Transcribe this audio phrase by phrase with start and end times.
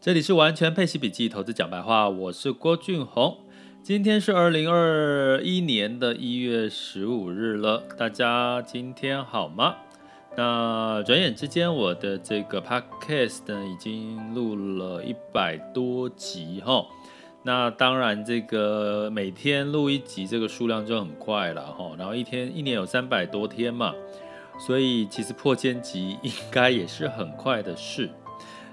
[0.00, 3.36] 这里是完全配息笔记投资讲白话，我是郭俊宏。
[3.82, 9.76] 今天是二零二一年的一月十五日了，大家今天好吗？
[10.38, 16.82] 那转眼之间，我的这个 podcast 呢已经录了一百多集哈。
[17.42, 21.94] 那当然，这个每天录一集，这个数量就很快了哈。
[21.98, 23.94] 然后一天一年有三百多天嘛，
[24.58, 28.08] 所以其实破千集应该也是很快的事。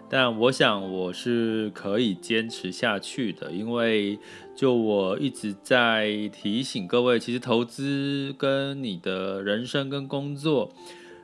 [0.09, 4.17] 但我想我是可以坚持下去的，因为
[4.55, 10.71] 就我一直在提醒各位，其实投资跟你的人生跟工作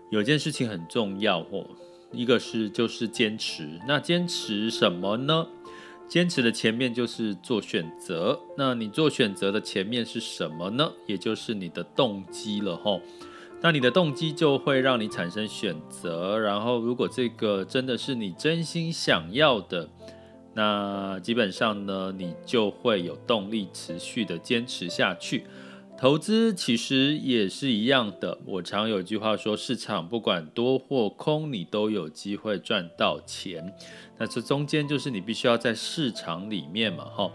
[0.09, 1.65] 有件事情很重要哦，
[2.11, 3.79] 一个是就是坚持。
[3.87, 5.47] 那坚持什么呢？
[6.07, 8.39] 坚持的前面就是做选择。
[8.57, 10.91] 那你做选择的前面是什么呢？
[11.07, 13.01] 也就是你的动机了吼。
[13.63, 19.89] 那你的动机就会让你产生选择，然后如果这个真的是你真心想要的，
[20.53, 25.45] 那基本上呢，你就会有动力持续的坚持下去。
[25.97, 33.73] 投资其实也是一样的，我常有句话说，市场不管多或空，你都有机会赚到钱。
[34.17, 37.31] 那这中间就是你必须要在市场里面嘛，哈。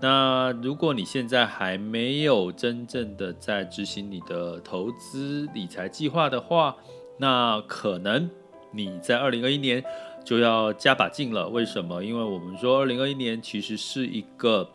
[0.00, 6.76] 那如果你现在还没有真正的在执行你的投资理财计划的话，
[7.18, 8.28] 那可能
[8.70, 9.82] 你在二零二一年
[10.22, 11.48] 就要加把劲了。
[11.48, 12.04] 为什么？
[12.04, 14.68] 因为我们说二零二一年其实是一个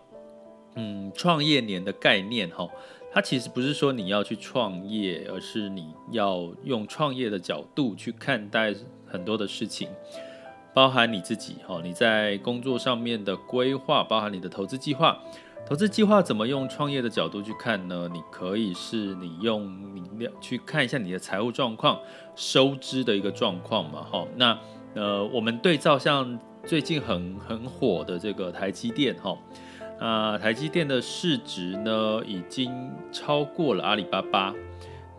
[0.76, 2.68] 嗯创业年的概念哈，
[3.12, 8.74] 它其实不是说你要去创业，而是你要用创业的角度去看待
[9.06, 9.90] 很多的事情。
[10.74, 15.18] 包含你自己哈，你在工作上面的规划，包含你的投资计划。
[15.68, 18.10] 投资计划怎么用创业的角度去看呢？
[18.12, 22.00] 你可以是你用你去看一下你的财务状况、
[22.36, 24.26] 收支的一个状况嘛哈。
[24.36, 24.58] 那
[24.96, 29.38] 呃，我们对照像最近很很火的这个台积电哈，
[30.00, 32.72] 啊，台积电的市值呢已经
[33.12, 34.56] 超过了阿里巴巴。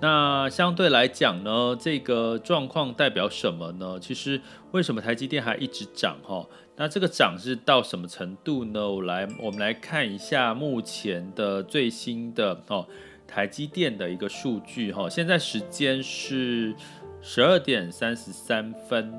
[0.02, 3.98] 那相对来讲呢，这个状况代表什么呢？
[4.00, 4.40] 其实
[4.72, 6.46] 为什么台积电还一直涨哈？
[6.76, 8.90] 那这个涨是到什么程度呢？
[8.90, 12.86] 我来，我们来看一下目前的最新的哦，
[13.28, 15.06] 台积电的一个数据哈。
[15.06, 16.74] 现在时间是
[17.20, 19.12] 十二点三十三分，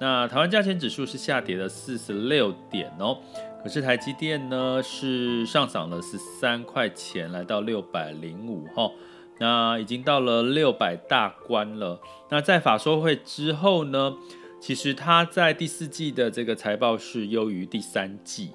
[0.00, 3.18] 那台湾价钱指数是下跌了四十六点哦，
[3.62, 8.90] 可是台积电呢是上涨了十三块钱，来到六百零五哈。
[9.38, 12.00] 那已经到了六百大关了。
[12.28, 14.14] 那在法说会之后呢，
[14.60, 18.50] 其实它在第四季的这个财报是优于第三季。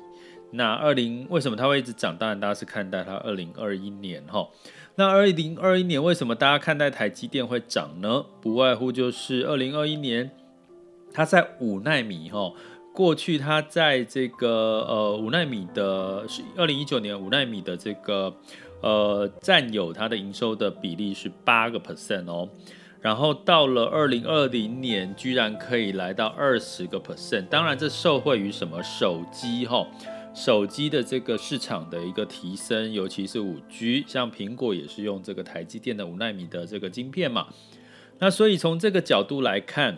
[0.52, 2.18] 那二零为什么它会一直涨？
[2.18, 4.48] 当然大家是看待它二零二一年哈。
[4.96, 8.26] 那二零二一年为什么大家看待台积电会涨呢？
[8.40, 10.32] 不外乎就是二零二一年
[11.12, 12.54] 它在五奈米哈，
[12.94, 18.34] 过去它在这个呃五奈米的是二零一九年五奈米的这个。
[18.82, 22.48] 呃，占有它的营收的比例是八个 percent 哦，
[23.02, 27.48] 然后到了二零二零年，居然可以来到二十个 percent。
[27.48, 28.82] 当然，这受惠于什么？
[28.84, 29.88] 手机哈、哦，
[30.36, 37.48] 手机的这个市场的一个提升，尤其是五 G，像苹果也是用这个台积电的五纳米的这个晶片嘛。
[38.20, 39.98] 那所以从这个角度来看，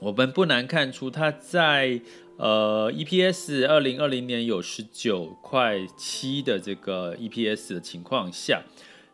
[0.00, 2.00] 我们不难看出它在。
[2.38, 8.62] 呃，EPS 二零二零年有十九块七的这个 EPS 的情况下，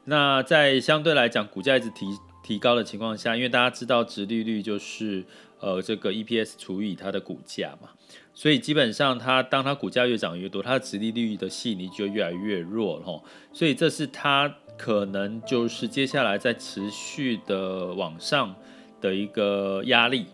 [0.04, 2.06] 那在相对来讲股价一直提
[2.42, 5.24] 提高的情况下，因为大家知道殖利率就是
[5.58, 7.88] 呃这个 EPS 除以它的股价嘛，
[8.34, 13.22] 所以基本上它当它股价越涨越多，它的殖利率的吸引力就越来越弱了，
[13.54, 18.54] 所以这是它可能就是接下来在持续的往上
[19.00, 20.26] 的一个压力。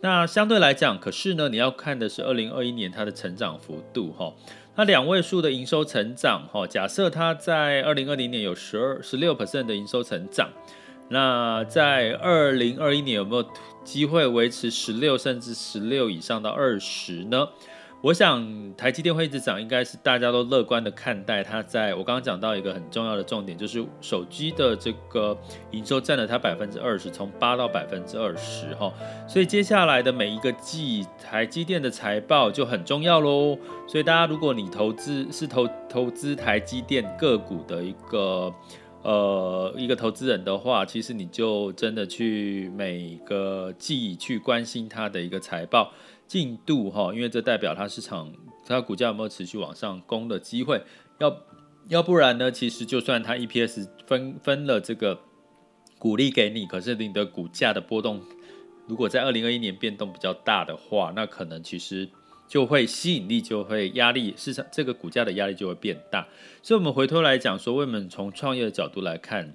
[0.00, 4.32] 那相对来讲，可是呢，你要看的是二零二一年它的成长幅度哈。
[4.76, 10.48] 那两位数的营收成长哈，假设它在二零二零年有十二、十六 percent 的营收成长，
[11.08, 13.44] 那在二零二一年有没有
[13.82, 17.48] 机会维持十六甚至十六以上到二十呢？
[18.00, 21.60] 我想台积电会一直涨，应该是大家都乐观的看待它。
[21.60, 25.36] 在我刚刚讲到一个很重要的重点，就是手机的这个
[25.72, 28.92] 营收占了它百分之二十，从八到百分之二十哈。
[29.26, 33.58] 所以接下来的每一个季，台积电的财报就很重要喽。
[33.88, 38.54] 所以大家如果你投资是投投资台积电个股的一个
[39.08, 45.92] 呃一个投资人的话，其实你就真的去每个季去关心它的一个财报。
[46.26, 48.30] 进度哈，因为这代表它市场
[48.66, 50.82] 它股价有没有持续往上攻的机会，
[51.20, 51.34] 要
[51.88, 55.20] 要不然呢，其实就算它 EPS 分分了这个
[55.98, 58.20] 股利给你，可是你的股价的波动
[58.86, 62.06] 如果在二零二一年变动比较大的话，那可能其实
[62.48, 66.26] 就会吸引力就会压力市场这个股价的压力就会变大。
[66.62, 69.54] 所以，我们回头来讲说，为什么从创业的角度来看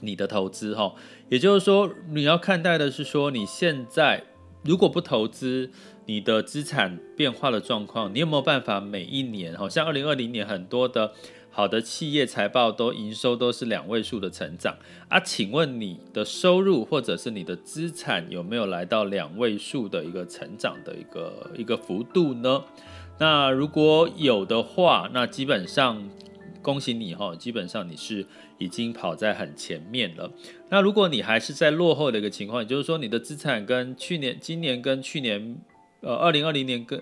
[0.00, 0.94] 你的投资哈，
[1.28, 4.24] 也就是说，你要看待的是说，你现在
[4.64, 5.70] 如果不投资，
[6.06, 11.12] 你的资产变化的状况，你有没有办法每一年，好像二零二零年很多的。
[11.56, 14.76] 好的企业财报都营收都是两位数的成长
[15.08, 22.64] 啊，请问你的收入或者是你的资产有没有来到两位数的一个成长的一个一个幅度呢？
[23.20, 26.10] 那如果有的话，那基本上
[26.60, 28.26] 恭喜你哈，基本上你是
[28.58, 30.28] 已经跑在很前面了。
[30.70, 35.56] 那如果你还是在落后的一个情况，也就是说你的资产跟去年、今年跟去年，
[36.00, 37.00] 呃，二零二零年跟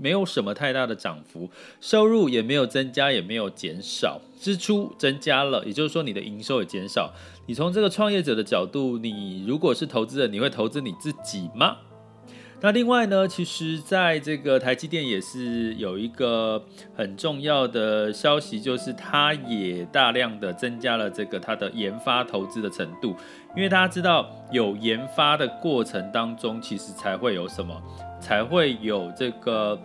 [0.00, 1.50] 没有什么太大的涨幅，
[1.80, 7.12] 收入也没有增加，也没有减少，支出增加了，也就是说你的营收也减少。
[7.46, 11.76] 你从这个创业者的角度，你如果是投资人，你会投资你自己吗？
[12.62, 16.62] 那另外呢，其实在这个台积电也是有一个
[16.94, 23.16] 很重要的消息，就是它也大量的增加了这个它的研发投资的程度，
[23.56, 27.82] 因为大家知道有研发的过程当中，其实才会有什么，
[28.20, 29.80] 才会有这个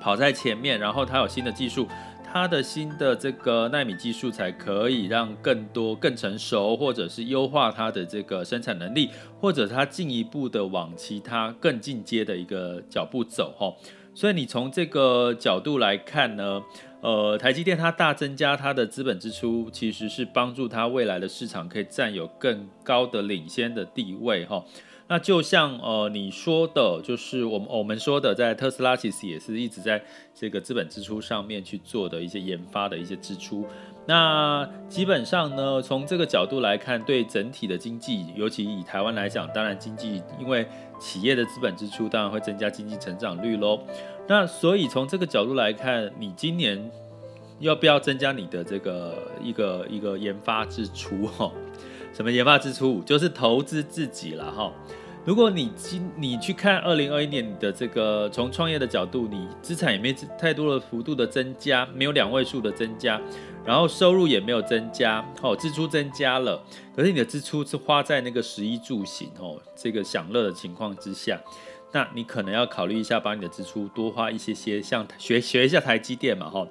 [0.00, 1.86] 跑在前面，然后它有新的技术。
[2.32, 9.10] 它的新的这个纳米技术才可以让更多更成熟，或者是优化它的这个生产能力，
[9.40, 13.74] 或者它进一步的往其他更进阶的一个脚步走哈。
[14.14, 16.62] 所以你从这个角度来看呢，
[17.00, 24.64] 呃，台积电它大增加它的资本支出，其实是帮助它未来的市场可以占有更高的领先的地位哈。
[25.10, 30.00] 那就像呃你说的，就是我们我们说的，在特斯拉其实也是一直在
[30.32, 33.66] 这个资本支出上面去做的一些研发的一些支出。
[34.06, 40.64] 那基本上呢，从这个角度来看，对整体的经济，尤其以台湾来讲，当然经济因为
[41.00, 43.80] 企业的资本支出，当然会增加经济成长率喽。
[44.28, 46.88] 那所以从这个角度来看，你今年
[47.58, 51.26] 要不要增加你的这个一个一个研发支出？
[51.26, 51.50] 哈，
[52.12, 53.02] 什么研发支出？
[53.02, 54.72] 就是投资自己了哈。
[55.22, 63.20] 如果你今你去看二零二一年的这个从创业的角度，你资产也没太多的幅度的增加，没有两位数的增加，
[63.62, 66.64] 然后收入也没有增加，哦，支出增加了，
[66.96, 71.38] 可是你的支出是花在那个食衣住行哦，这个享乐的情况之下，
[71.92, 76.66] 那你可能要考虑一下，把你的支出多花一些些，像学学一下台积电嘛，哈，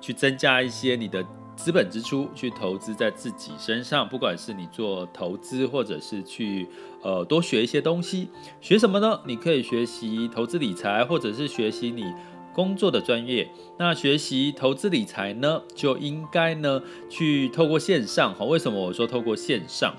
[0.00, 1.24] 去增加一些你的。
[1.54, 6.66] 资本支出去投资在自己身上，不管是你做投资，或者是去
[7.02, 8.28] 呃多学一些东西，
[8.60, 9.20] 学什么呢？
[9.26, 12.12] 你可以学习投资理财，或者是学习你
[12.52, 13.48] 工作的专业。
[13.78, 18.34] 那学习投资理财呢，就应该呢去透过线上。
[18.34, 19.94] 好，为什么我说透过线上？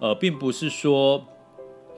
[0.00, 1.24] 呃，并不是说。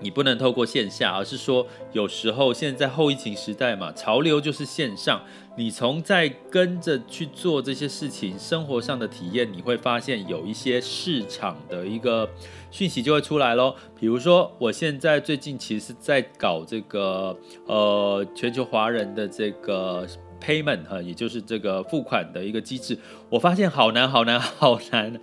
[0.00, 5.20] 你不能透过线下，而是说有时候现在后疫情时代嘛，潮流就是线上。
[5.56, 12.26] 你从在跟着去做这些事情，生活上的体验，你会发现有一些市场的一个
[12.70, 13.76] 讯息就会出来咯。
[13.99, 17.37] 比如说，我现在最近其实在搞这个
[17.67, 20.06] 呃全球华人的这个
[20.41, 22.97] payment 哈，也就是这个付款的一个机制，
[23.29, 25.20] 我发现好难好难好难。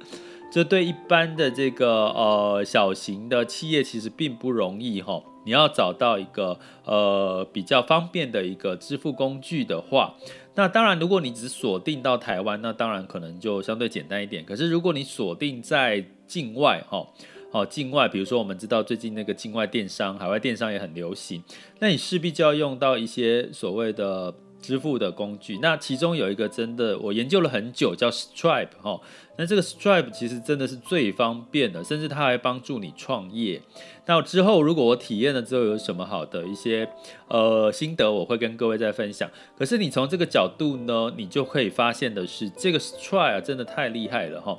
[0.57, 10.15] 这对一般的这个呃小型的企业其实并不容易哈，你要找到一个呃比较方便的一个支付工具的话，
[10.55, 14.43] 那当然如果你只锁定到台湾，那当然可能就相对简单一点。
[14.43, 17.07] 可是如果你锁定在境外哈，
[17.51, 21.43] 好境外，比如说我们知道最近那个境外电商、海外电商也很流行，
[21.77, 24.33] 那你势必就要用到一些所谓的。
[24.61, 28.99] 支付的工具，那其中有一个真的我研究了很久，叫 Stripe 哈。
[29.37, 33.61] 那这个 Stripe 其实真的是最方便的，甚至它还帮助你创业。
[34.07, 36.89] 那之后如果我体验了之后有什么好的一些
[37.27, 39.29] 呃心得，我会跟各位再分享。
[39.57, 44.57] 可是你从这个角度呢，你就可以发现的是，这个 Stripe 真的太厉害了哈。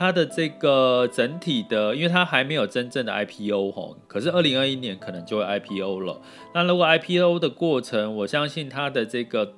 [0.00, 6.18] 它的这个整体的，因为它还没有真正的 IPO 哈，可是二零二一年可能就会 IPO 了。
[6.54, 9.52] 那如果 IPO 的过程，我相信它的这个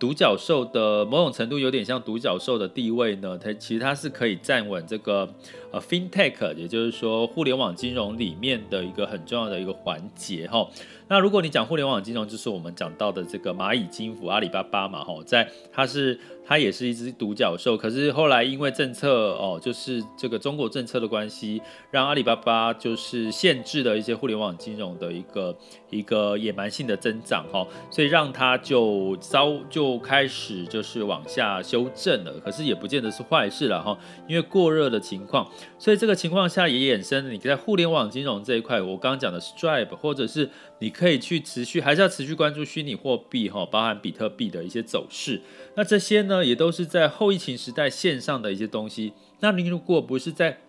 [0.00, 5.28] 独角兽的某种程度有点像独角兽的地位呢，它其实它是可以站稳这个
[5.72, 10.68] 呃 FinTech，也就是说互联网金融里面的一个很重要的一个环节哈。
[11.08, 16.18] 那如果你讲互联网金融，就是我们讲到的这个蚂蚁金服、阿里巴巴嘛哈，在它是。
[16.44, 21.62] 它也是一只独角兽，可是后来因为政策哦，就是这个中国政策的关系，
[21.92, 25.56] 让阿里巴巴就是限制了一些互联网金融的一个
[25.88, 32.32] 一个野蛮性的增长哈，所以让它就稍就开始就是往下修正了。
[32.44, 45.40] 可是也不见得是坏事了哈，因为过热的情况，所以这个情况下也衍生你在互联网金融这一块，我刚刚讲的 Stripe，或者是你可以去持续，还是要持续关注虚拟货币哈，包含比特币的一些走势。
[45.74, 49.12] 那这些呢，也都是在后疫情时代线上的一些东西。
[49.40, 50.60] 那您如果不是在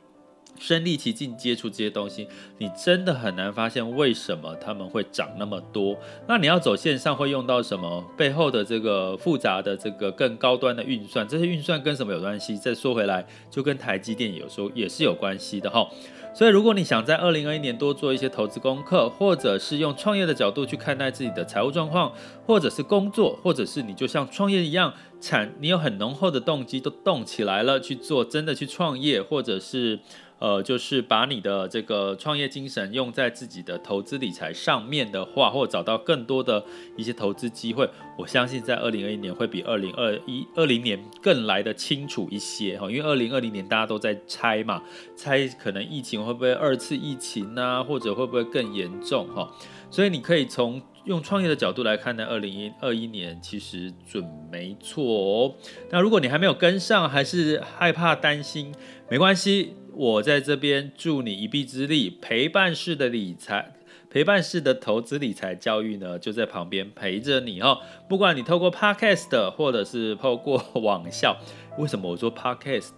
[0.63, 2.25] 身历其境接触这些东西，
[2.57, 5.93] 你真的很难发现为什么他们会涨那么多。
[6.25, 8.01] 那你要走线上会用到什么？
[8.15, 12.57] 背后的这个复杂的这个更高端的运算，这些运算跟什么有关系？
[12.57, 15.85] 再说回来，就跟台积电有时候也是有关系的哈。
[16.33, 22.11] 所以如果你想在二零二一年多做一些投资功课，或者是用创业的角度去看待自己的财务状况，
[22.47, 29.99] 或者是工作，或者是你就像创业一样，产你有很浓厚的动机都动起来了去做，真的去创业，或者是。
[30.39, 36.63] 呃，就是把你的这个创业精神用在自己的投资理财上面的话，或找到更多的
[36.97, 42.91] 一些投资机会，我相信在二零二一年会比二零二一二零年更来得清楚一些哈。
[42.91, 44.83] 因为二零二零年大家都在猜嘛，
[45.15, 49.49] 猜可能疫情会不会二次疫情啊，或者会不会更严重哈。
[49.89, 55.55] 所以你可以从用创业的角度来看呢二零二一年，其实准没错哦。
[55.89, 58.73] 那如果你还没有跟上，还是害怕担心，
[59.09, 59.75] 没关系。
[59.95, 63.73] 我在这边助你一臂之力，陪伴式的理财，
[64.09, 67.77] 陪伴式的投资理财教育呢，就在旁边陪着你哦。
[68.09, 71.37] 不管你透过 Podcast 或者是透过网校，
[71.77, 72.91] 为什么我说 Podcast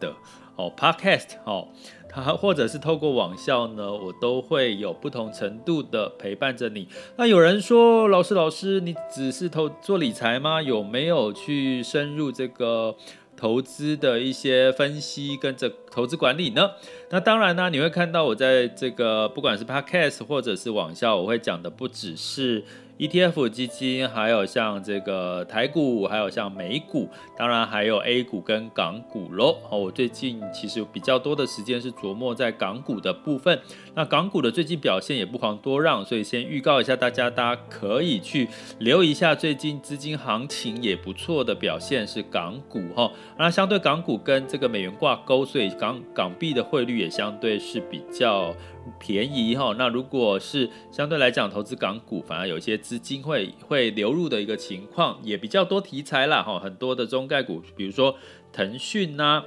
[0.56, 1.68] 哦，Podcast 哦，
[2.08, 6.88] 它或者是透过网校呢，我都会有不同程度的陪伴着你。
[7.18, 10.62] 那有人说，老师老师，你只是投做理财吗？
[10.62, 12.96] 有没有去深入这个？
[13.38, 16.72] 投资的一些分析跟这投资管理呢，
[17.10, 22.64] 那当然呢，你会看到我在这个不管是 Podcast 或者是网校，我会讲的不只是。
[22.98, 29.58] ETF 基金，还有像这个台股，还有像美股，当然还有 A 股跟港股喽。
[29.70, 33.60] 好，我最近其实比较多的时间是琢磨在港股的部分。
[33.96, 38.48] 那港股的最近表现也不遑多让，所以先预告一下大家，大家可以去
[38.80, 43.12] 留意一下最近资金行情也不错的表现是港股哈。
[43.38, 48.56] 那相对港股跟这个美元挂钩，所以港港币的汇率也相对是比较。
[49.00, 58.16] 便宜哈，那如果是相对来讲投资港股，反而有一些资金会会流入的一个情况，也比较多题材啦哈，很多的中概股，比如说
[58.52, 59.44] 腾讯呐，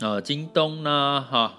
[0.00, 1.54] 呃，京东呐，哈，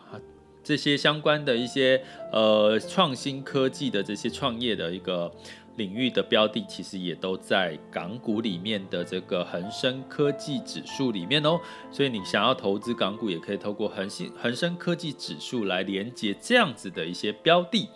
[0.63, 5.31] 这些相关的一些呃创新科技的这些创业的一个。
[5.75, 11.59] 领域的标的其实也都在港股里面的这个恒生科技指数里面哦，
[11.91, 17.89] 所以你想要投资港股，也可以透过恒生恒生科技指数来连接这样子的一些标的。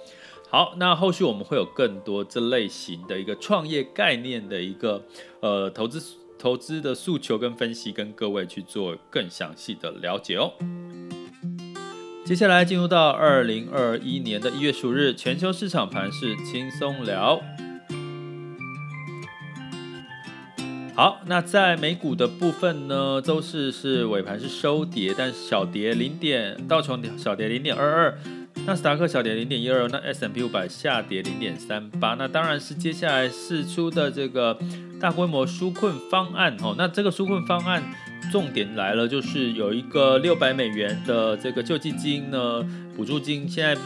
[0.50, 5.06] 好，那后续我们会有更多这类型的一个创业概念的一个
[5.42, 6.02] 呃投资
[6.40, 10.54] 投资的诉求跟分析，跟各位去做更详细的了解哦。
[12.24, 17.42] 接下来进入到二零二一年的一月十五日，全球市场盘是轻松聊。
[20.98, 28.18] 好，那在美股的部分呢，周四是尾盘是收跌，但是小跌零点，道琼小跌零点二二，
[28.66, 34.58] 纳斯达克小跌零点一二，那 S&P 五百下跌零点三八，那当然是接下来释出的这个
[35.00, 37.84] 大规模纾困方案哦，那这个纾困方案
[38.32, 43.80] 重点来了，就是有一个六百美元的这个救济金呢，补助金，现在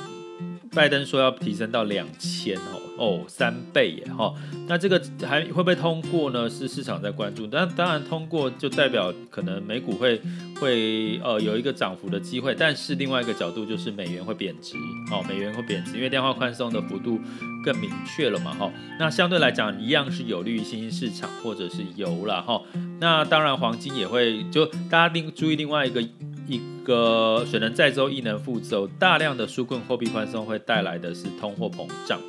[0.73, 2.81] 拜登说要提升到两千哦。
[2.97, 4.31] 哦，三倍耶哈，
[4.67, 6.47] 那这个还会不会通过呢？
[6.47, 10.21] 是市场在关注，但当然通过就代表可能美股会
[10.59, 14.75] 会呃有一个涨幅的机会，但是另外一个角度就是美元会贬值，
[15.11, 17.19] 哦，美元会贬值，因为量化宽松的幅度
[17.65, 18.71] 更明确了嘛哈。
[18.99, 22.61] 那相对来讲一样是有利于新兴市场或者是油了哈。
[22.99, 26.07] 那当然黄金也会，就大家另注意另外一个
[26.47, 32.19] 一个水能载舟亦能覆舟，大量的纾困货币宽松会带来的是通货膨胀。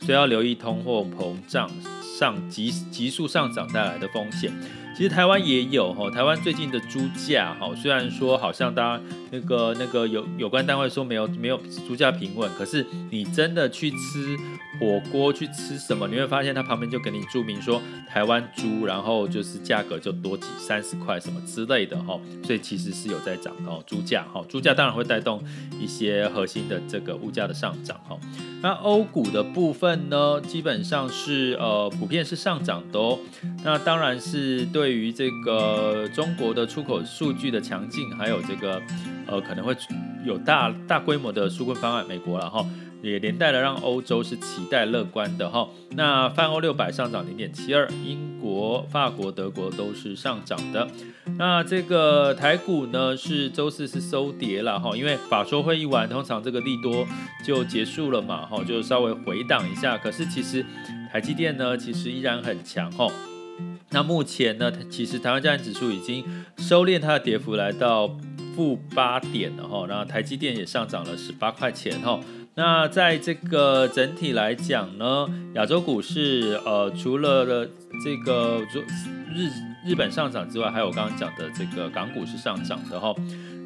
[0.00, 1.70] 所以要留意通货膨胀
[2.18, 4.52] 上急急速上涨带来的风险。
[5.00, 14.36] 其实台湾也有哈，台湾最近的猪价哈，虽然说好像大家那个那个有有关单位说没有没有猪价平稳，可是你真的去吃
[14.78, 25.42] 火锅去吃什么，你会发现它旁边就给你注明说台湾猪，然后就是价格就多几三十块什么之类的哈，所以其实是有在涨哦，猪价哈，猪价当然会带动
[25.80, 28.18] 一些核心的这个物价的上涨哈。
[28.62, 33.18] 那欧股的部分呢，基本上是呃普遍是上涨的哦，
[33.64, 34.89] 那当然是对。
[34.90, 38.82] 对于这个中国的出口数据的强劲，还有这个
[39.24, 39.72] 呃可能会
[40.26, 42.66] 有大大规模的纾困方案，美国了哈，
[43.00, 45.68] 也连带了让欧洲是期待乐观的哈。
[45.92, 50.88] 那泛欧六百上涨零点七二，英国、法国、德国都是上涨的。
[51.38, 57.06] 那这个台股呢是周四是收跌了哈，因为法说会议完，通常这个利多
[57.44, 59.96] 就结束了嘛哈，就稍微回档一下。
[59.96, 60.66] 可是其实
[61.12, 63.06] 台积电呢其实依然很强哈。
[63.92, 66.24] 那目前呢，其实台湾加权指数已经
[66.58, 68.08] 收敛它的跌幅，来到
[68.54, 69.86] 负八点了哈。
[69.88, 72.20] 那台积电也上涨了十八块钱哈。
[72.54, 77.68] 那在这个整体来讲呢，亚洲股市呃，除了
[78.04, 78.60] 这个
[79.34, 79.48] 日
[79.86, 83.14] 日本上涨之外，还有我刚刚讲的这个港股是上涨的哈。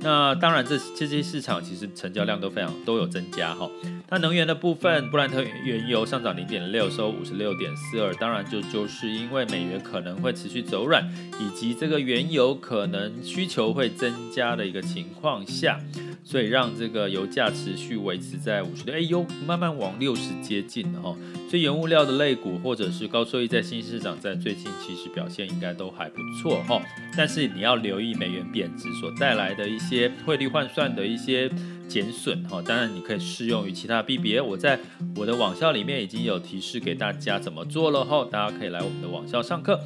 [0.05, 3.69] 那当然这，这些市场其实成交量都非常都有增加哈。
[4.11, 8.15] 那能源的部分，布兰特原油上涨零点六，收五十六点四二。
[8.17, 15.81] 当然就就是因为美元可能会持续走软，以及这个原油可能需求会增加的一个情况下，
[16.23, 21.17] 所以让这个油价持续维持在五十六，哎呦，慢慢往六十接近了哈。
[21.49, 26.83] 所以原物料的类股或者是高收益在新市场在最近其实表现应该都还不错哈。
[27.17, 29.94] 但是你要留意美元贬值所带来的一些。
[29.95, 31.51] 些汇率换算的一些
[31.89, 34.41] 减损哈，当然你可以适用于其他币别。
[34.41, 34.79] 我在
[35.17, 39.81] 我的网校里面已经有提示给大家怎么做了哈，大家可以来我们的网校上课。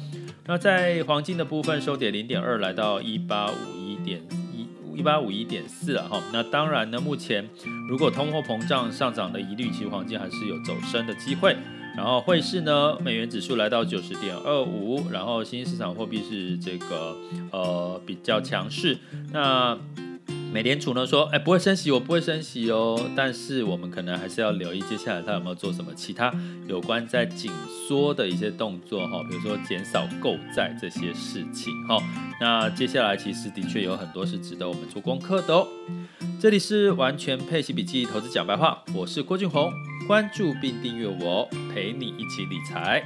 [0.45, 4.21] 那在黄金的部分收跌零点二，来到一八五一点
[4.53, 6.21] 一一八五一点四了哈。
[6.33, 7.47] 那当然呢，目前
[7.87, 11.55] 如果通货膨胀上涨的疑虑，其实黄金还是有走升的机会。
[11.95, 17.17] 然后汇市呢，美元指数来到九十点二五，然后新兴市场货币是这个
[17.51, 18.97] 呃比较强势。
[19.33, 19.77] 那
[20.51, 22.99] 美联储呢说，哎，不会升息，我不会升息哦。
[23.15, 26.33] 但是我们可能还是要留意接下来它有没有做什么其他
[26.67, 27.51] 有关在紧
[27.87, 31.97] 缩的一些动作哈，比如说减少购债这些事情哈。
[32.41, 35.67] 那接下来其实的确有很多是值得我们做功课的哦。
[36.39, 39.73] 这里是完全配息笔记投资讲白话，我是郭俊宏，
[40.07, 43.03] 关注并订阅我，陪你一起理财。